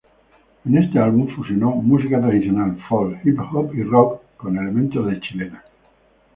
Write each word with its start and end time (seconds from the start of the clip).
En 0.65 0.77
este 0.81 0.97
álbum 0.97 1.27
fusionó 1.35 1.69
música 1.75 2.19
tradicional, 2.19 2.75
folk, 2.89 3.23
hip-hop 3.23 3.71
y 3.75 3.83
rock 3.83 4.19
con 4.35 4.57
elementos 4.57 5.05
de 5.05 5.19
chilena. 5.19 5.63